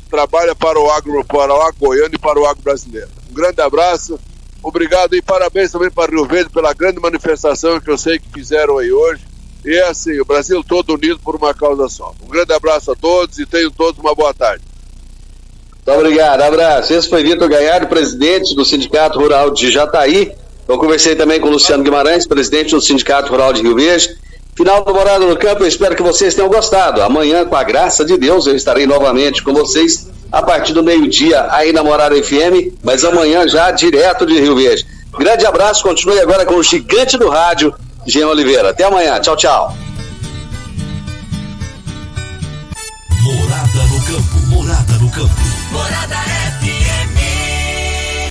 [0.09, 3.09] trabalha para o agro, para o agro goiano e para o agro brasileiro.
[3.29, 4.17] Um grande abraço,
[4.63, 8.79] obrigado e parabéns também para Rio Verde pela grande manifestação que eu sei que fizeram
[8.79, 9.27] aí hoje.
[9.65, 12.13] E é assim, o Brasil todo unido por uma causa só.
[12.25, 14.65] Um grande abraço a todos e tenham todos uma boa tarde.
[15.87, 16.93] Muito obrigado, abraço.
[16.93, 20.33] Esse foi Vitor Gaiardo, presidente do Sindicato Rural de Jataí.
[20.69, 24.17] Eu conversei também com Luciano Guimarães, presidente do Sindicato Rural de Rio Verde.
[24.55, 27.03] Final do Morada no Campo, eu espero que vocês tenham gostado.
[27.03, 31.47] Amanhã, com a graça de Deus, eu estarei novamente com vocês a partir do meio-dia
[31.51, 34.87] aí na Morada FM, mas amanhã já direto de Rio Verde.
[35.19, 37.75] Grande abraço, continue agora com o gigante do rádio,
[38.07, 38.71] Jean Oliveira.
[38.71, 39.77] Até amanhã, tchau, tchau.
[43.23, 45.41] Morada no Campo, Morada no Campo.
[45.71, 47.23] Morada FM.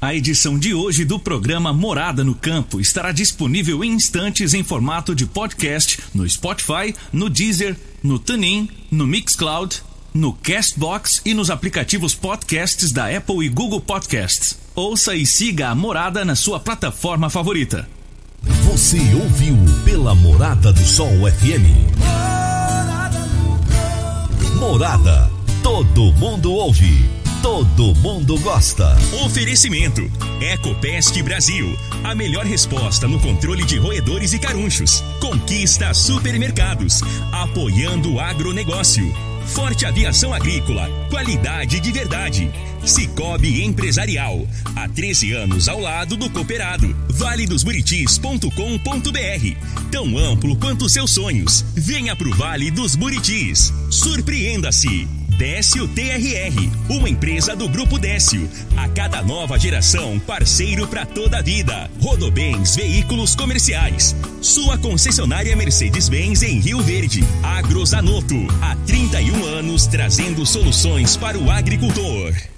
[0.01, 5.15] A edição de hoje do programa Morada no Campo estará disponível em instantes em formato
[5.15, 9.81] de podcast no Spotify, no Deezer, no TuneIn, no Mixcloud,
[10.13, 14.59] no Castbox e nos aplicativos podcasts da Apple e Google Podcasts.
[14.75, 17.87] Ouça e siga a Morada na sua plataforma favorita.
[18.71, 21.91] Você ouviu pela Morada do Sol FM.
[24.57, 25.29] Morada.
[25.61, 27.05] Todo mundo ouve.
[27.41, 28.97] Todo mundo gosta.
[29.25, 30.09] Oferecimento:
[30.39, 31.77] Ecopest Brasil.
[32.01, 35.03] A melhor resposta no controle de roedores e carunchos.
[35.19, 37.01] Conquista supermercados.
[37.29, 39.13] Apoiando o agronegócio.
[39.47, 40.89] Forte Aviação Agrícola.
[41.09, 42.51] Qualidade de verdade.
[42.85, 44.47] Cicobi Empresarial.
[44.75, 46.95] Há 13 anos ao lado do cooperado.
[47.09, 49.89] valedosburitis.com.br.
[49.91, 51.63] Tão amplo quanto seus sonhos.
[51.75, 53.71] Venha pro Vale dos Buritis.
[53.89, 55.21] Surpreenda-se.
[55.41, 58.47] Décio TRR, uma empresa do Grupo Décio.
[58.77, 61.89] A cada nova geração, parceiro para toda a vida.
[61.99, 64.15] Rodobens Veículos Comerciais.
[64.39, 67.23] Sua concessionária Mercedes-Benz em Rio Verde.
[67.41, 72.50] Agrozanoto, há 31 anos trazendo soluções para o agricultor.